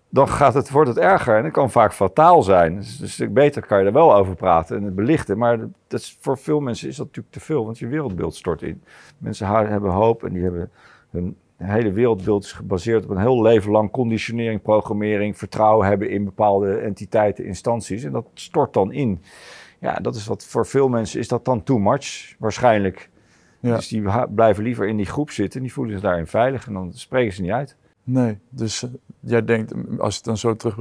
[0.09, 2.75] dan gaat het, wordt het erger en dat kan vaak fataal zijn.
[2.75, 6.17] Dus, dus beter kan je er wel over praten en het belichten, maar dat is,
[6.21, 8.83] voor veel mensen is dat natuurlijk te veel, want je wereldbeeld stort in.
[9.17, 10.71] Mensen hebben hoop en die hebben
[11.09, 16.23] hun hele wereldbeeld is gebaseerd op een heel leven lang conditionering, programmering, vertrouwen hebben in
[16.23, 19.21] bepaalde entiteiten, instanties en dat stort dan in.
[19.79, 23.09] Ja, dat is wat voor veel mensen is dat dan too much, waarschijnlijk.
[23.59, 23.75] Ja.
[23.75, 26.73] Dus die blijven liever in die groep zitten en die voelen zich daarin veilig en
[26.73, 27.75] dan spreken ze niet uit.
[28.03, 28.89] Nee, dus uh,
[29.19, 30.75] jij denkt, als je het dan zo terug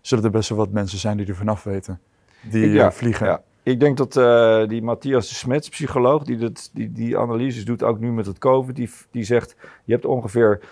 [0.00, 2.00] zullen er best wel wat mensen zijn die er vanaf weten,
[2.42, 3.26] die ja, uh, vliegen.
[3.26, 3.42] Ja.
[3.66, 7.82] Ik denk dat uh, die Matthias de Smets, psycholoog, die, dat, die die analyses doet,
[7.82, 10.62] ook nu met het COVID, die, die zegt, je hebt ongeveer 30%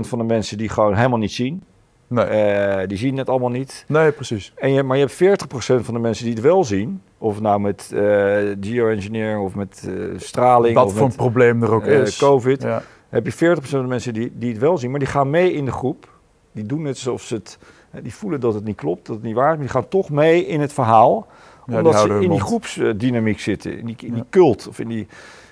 [0.00, 1.62] van de mensen die gewoon helemaal niet zien.
[2.06, 2.80] Nee.
[2.80, 3.84] Uh, die zien het allemaal niet.
[3.88, 4.52] Nee, precies.
[4.56, 7.02] En je, maar je hebt 40% van de mensen die het wel zien.
[7.18, 8.00] Of nou met uh,
[8.60, 10.74] geoengineering of met uh, straling.
[10.74, 12.18] Wat voor een probleem er ook is.
[12.18, 12.62] COVID.
[12.62, 12.82] Ja.
[13.08, 15.52] Heb je 40% van de mensen die, die het wel zien, maar die gaan mee
[15.52, 16.08] in de groep.
[16.52, 17.58] Die doen het alsof ze het.
[18.02, 19.56] Die voelen dat het niet klopt, dat het niet waar is.
[19.56, 21.26] Maar die gaan toch mee in het verhaal.
[21.66, 23.78] Ja, omdat ze in die groepsdynamiek zitten.
[23.78, 24.24] In die, in die Ja.
[24.30, 25.06] cult of in die,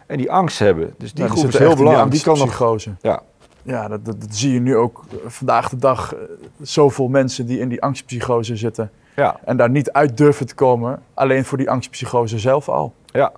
[0.06, 0.94] en die angst hebben.
[0.98, 2.10] Dus die Ja, groep is heel die belangrijk.
[2.10, 2.42] Die kan nog.
[2.42, 2.90] angstpsychose.
[3.00, 3.22] Ja.
[3.62, 6.14] Ja, dat, dat, dat zie je nu ook eh, vandaag de dag.
[6.14, 6.20] eh,
[6.60, 8.90] Zoveel mensen die in die angstpsychose zitten.
[9.16, 11.02] Ja, En daar niet uit durven te komen.
[11.14, 12.94] Alleen voor die angstpsychose zelf al.
[13.12, 13.32] ja.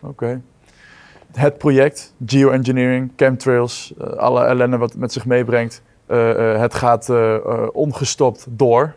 [0.00, 0.40] Oké.
[1.32, 5.82] Het project, geoengineering, chemtrails, eh, alle ellende wat het met zich meebrengt.
[6.56, 7.36] het gaat eh,
[7.72, 8.94] ongestopt door.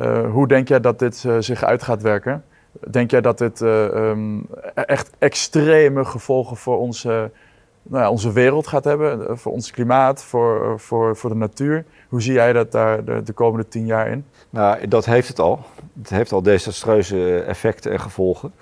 [0.00, 2.44] Eh, hoe denk jij dat dit eh, zich uit gaat werken?
[2.90, 4.38] Denk jij dat dit eh, ehm,
[4.74, 7.30] echt extreme gevolgen voor onze,
[7.82, 9.38] nou ja, onze wereld gaat hebben?
[9.38, 11.84] Voor ons klimaat, voor, voor, voor de natuur?
[12.08, 14.24] Hoe zie jij dat daar de, de komende tien jaar in?
[14.50, 15.60] Nou, dat heeft het al.
[15.98, 18.52] Het heeft al desastreuze effecten en gevolgen.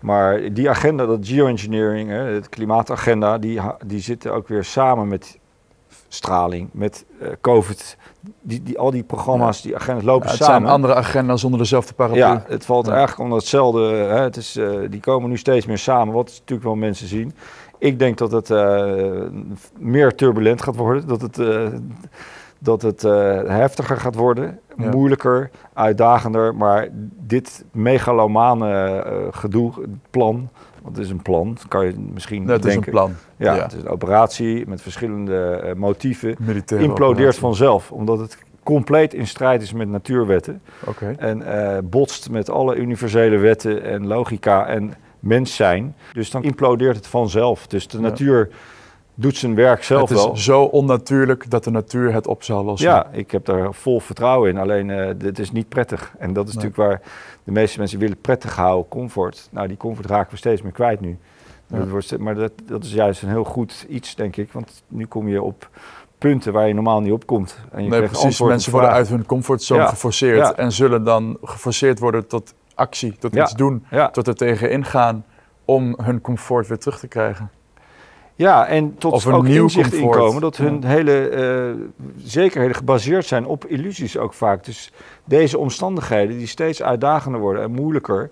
[0.00, 5.38] Maar die agenda, dat geoengineering, het klimaatagenda, die, die zitten ook weer samen met
[6.08, 7.04] straling, met
[7.40, 7.96] COVID.
[8.42, 10.60] Die, die, al die programma's, die agendas lopen Ja, het samen.
[10.60, 12.18] zijn andere agenda's onder dezelfde paraplu.
[12.18, 12.92] Ja, het valt Ja.
[12.92, 13.80] eigenlijk onder hetzelfde.
[13.94, 17.34] Hè, het is, eh, die komen nu steeds meer samen, wat natuurlijk wel mensen zien.
[17.78, 18.84] Ik denk dat het eh,
[19.78, 21.68] meer turbulent gaat worden, dat het, eh,
[22.58, 23.12] dat het eh,
[23.46, 24.90] heftiger gaat worden, Ja.
[24.90, 26.54] moeilijker, uitdagender.
[26.54, 26.88] Maar
[27.26, 29.72] dit megalomane eh, gedoe,
[30.10, 30.48] plan,
[30.82, 33.12] want het is een plan, kan je misschien Dat is een plan.
[33.36, 33.62] Ja, ja.
[33.62, 36.34] het is een operatie met verschillende eh, motieven.
[36.38, 37.40] Militaire Implodeert operatie.
[37.40, 40.62] vanzelf, omdat het compleet in strijd is met natuurwetten.
[41.16, 41.42] En
[41.90, 45.94] botst met alle universele wetten en logica en mens zijn.
[46.12, 47.66] Dus dan implodeert het vanzelf.
[47.66, 48.02] Dus de Ja.
[48.02, 48.48] natuur
[49.14, 50.36] doet zijn werk zelf Het is wel.
[50.36, 52.88] zo onnatuurlijk dat de natuur het op zal lossen.
[52.90, 54.58] Ja, ik heb daar vol vertrouwen in.
[54.58, 56.14] Alleen eh dit is niet prettig.
[56.18, 56.64] En dat is Nee.
[56.64, 57.10] natuurlijk waar
[57.44, 59.48] de meeste mensen willen prettig houden, comfort.
[59.50, 61.18] Nou, die comfort raken we steeds meer kwijt nu.
[61.66, 61.78] Ja.
[61.78, 64.52] Dat wordt, ste- maar dat, dat is juist een heel goed iets, denk ik.
[64.52, 65.68] Want nu kom je op
[66.18, 67.58] punten waar je normaal niet op komt.
[67.72, 68.40] En je Nee, precies.
[68.40, 69.88] Mensen worden uit hun comfortzone Ja.
[69.88, 70.54] geforceerd Ja.
[70.54, 75.24] en zullen dan geforceerd worden tot actie, tot iets doen, tot er tegen ingaan
[75.64, 77.50] om hun comfort weer terug te krijgen.
[78.36, 80.14] Ja, en tot Of ook nieuw inzicht comfort.
[80.16, 80.88] inkomen dat hun Ja.
[80.88, 81.70] hele eh,
[82.16, 84.64] zekerheden gebaseerd zijn op illusies ook vaak.
[84.64, 84.92] Dus
[85.24, 88.30] deze omstandigheden die steeds uitdagender worden en moeilijker,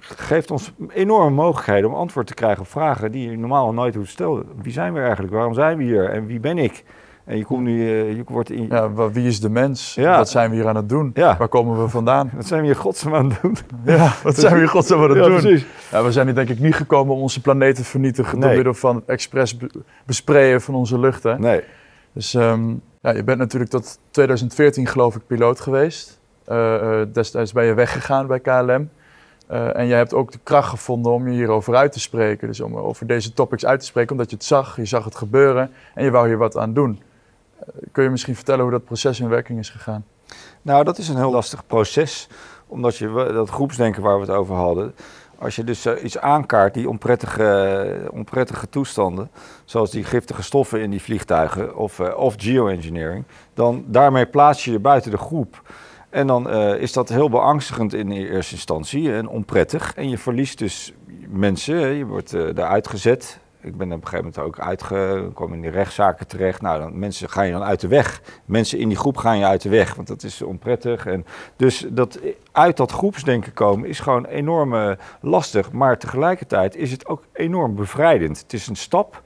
[0.00, 4.06] geeft ons enorme mogelijkheden om antwoord te krijgen op vragen die je normaal nooit hoeft
[4.06, 4.44] te stellen.
[4.62, 5.32] Wie zijn we eigenlijk?
[5.32, 6.10] Waarom zijn we hier?
[6.10, 6.84] En wie ben ik?
[7.24, 9.94] En je komt nu, eh, je wordt in, Ja, wie is de mens?
[9.94, 10.16] Ja.
[10.16, 11.10] Wat zijn we hier aan het doen?
[11.14, 11.36] Ja.
[11.36, 12.30] Waar komen we vandaan?
[12.34, 13.56] wat zijn we hier godsnaam aan het doen?
[13.84, 15.40] Ja, wat zijn we hier godsnaam aan het Ja, doen?
[15.40, 15.66] precies.
[15.90, 18.74] Ja, we zijn hier denk ik niet gekomen om onze planeet te vernietigen door middel
[18.74, 19.70] van het expres be-
[20.06, 21.40] besprayen van onze luchten.
[21.40, 21.60] Nee.
[22.12, 22.68] Dus ehm,
[23.02, 26.20] ja, je bent natuurlijk tot 2014 geloof ik piloot geweest.
[26.44, 28.88] Eh, eh, destijds ben je weggegaan bij KLM.
[29.72, 32.48] En je hebt ook de kracht gevonden om je hierover uit te spreken.
[32.48, 35.14] Dus om over deze topics uit te spreken, omdat je het zag, je zag het
[35.14, 37.00] gebeuren en je wou hier wat aan doen.
[37.66, 40.04] Eh, kun je misschien vertellen hoe dat proces in werking is gegaan?
[40.62, 42.28] Nou, dat is een heel lastig proces,
[42.66, 44.94] omdat je dat groepsdenken waar we het over hadden,
[45.42, 49.30] als je dus eh, iets aankaart, die onprettige, onprettige toestanden,
[49.64, 54.70] zoals die giftige stoffen in die vliegtuigen of, eh, of geoengineering, dan daarmee plaats je
[54.70, 55.62] je buiten de groep.
[56.10, 59.94] En dan eh, is dat heel beangstigend in eerste instantie en onprettig.
[59.94, 60.92] En je verliest dus
[61.28, 63.38] mensen, je wordt eh eruit gezet.
[63.62, 66.62] Ik ben op een gegeven moment ook uitgekomen in die rechtszaken terecht.
[66.62, 68.22] Nou, dan, mensen gaan je dan uit de weg.
[68.44, 71.06] Mensen in die groep gaan je uit de weg, want dat is onprettig.
[71.06, 72.20] En dus dat
[72.52, 75.72] uit dat groepsdenken komen is gewoon enorm lastig.
[75.72, 78.38] Maar tegelijkertijd is het ook enorm bevrijdend.
[78.38, 79.22] Het is een stap.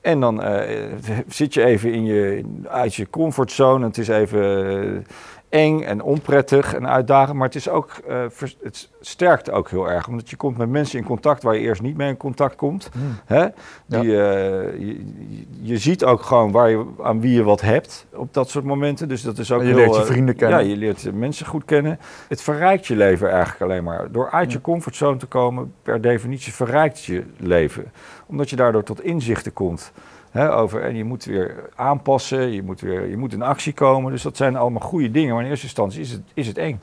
[0.00, 0.82] En dan eh,
[1.28, 3.86] zit je even in je, uit je comfortzone.
[3.86, 5.00] Het is even eh,
[5.50, 7.36] eng en onprettig en uitdagend.
[7.36, 10.08] Maar het, is ook, eh, vers- het sterkt ook heel erg.
[10.08, 12.88] Omdat je komt met mensen in contact waar je eerst niet mee in contact komt.
[13.24, 13.46] Hè?
[13.86, 14.86] Die, eh, je,
[15.28, 18.64] je- je ziet ook gewoon waar je, aan wie je wat hebt op dat soort
[18.64, 19.08] momenten.
[19.08, 20.58] Dus dat is ook En je heel, leert je eh, vrienden kennen.
[20.64, 21.98] Ja, je leert mensen goed kennen.
[22.28, 24.12] Het verrijkt je leven eigenlijk alleen maar.
[24.12, 27.92] Door uit je comfortzone te komen, per definitie verrijkt je leven.
[28.26, 29.92] Omdat je daardoor tot inzichten komt.
[30.30, 34.12] Hè, over, en je moet weer aanpassen, je moet, weer, je moet in actie komen.
[34.12, 35.34] Dus dat zijn allemaal goede dingen.
[35.34, 36.80] Maar in eerste instantie is het, is het eng.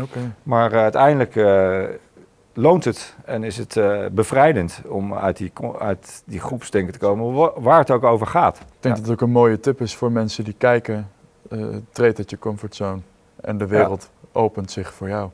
[0.00, 0.18] Oké.
[0.42, 1.82] Maar eh, uiteindelijk eh,
[2.52, 7.32] loont het en is het eh, bevrijdend om uit die, uit die groepsdenken te komen,
[7.34, 8.56] wa- waar het ook over gaat.
[8.56, 9.00] Ik denk Ja.
[9.00, 11.08] dat het ook een mooie tip is voor mensen die kijken.
[11.92, 13.00] treed uit je comfortzone
[13.40, 15.30] en de wereld opent zich voor jou.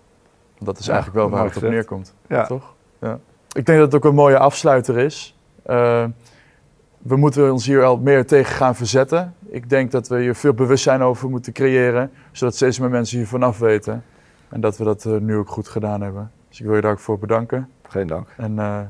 [0.59, 2.15] Dat is Ja, eigenlijk wel waar het op neerkomt.
[2.29, 2.45] Ja.
[2.47, 2.75] Toch?
[3.01, 3.19] Ja.
[3.53, 5.37] Ik denk dat het ook een mooie afsluiter is.
[7.05, 9.35] We moeten ons hier al meer tegen gaan verzetten.
[9.47, 13.43] Ik denk dat we hier veel bewustzijn over moeten creëren, zodat steeds meer mensen hiervan
[13.43, 14.05] af weten.
[14.49, 16.31] En dat we dat eh, nu ook goed gedaan hebben.
[16.49, 17.69] Dus ik wil je daar ook voor bedanken.
[17.83, 18.29] Geen dank.
[18.37, 18.81] En eh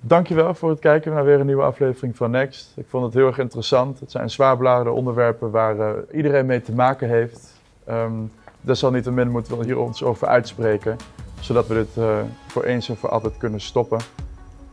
[0.00, 2.72] dankjewel voor het kijken naar weer een nieuwe aflevering van Next.
[2.76, 4.00] Ik vond het heel erg interessant.
[4.00, 7.60] Het zijn zwaar beladen onderwerpen waar eh, iedereen mee te maken heeft.
[7.84, 8.12] Ehm
[8.60, 10.96] desalniettemin moeten we hier ons over uitspreken,
[11.40, 12.04] zodat we dit
[12.46, 13.98] voor eens en voor altijd kunnen stoppen.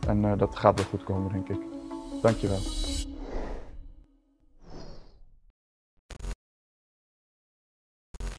[0.06, 1.77] En dat gaat wel goed komen, denk ik.
[2.22, 2.60] Dankjewel.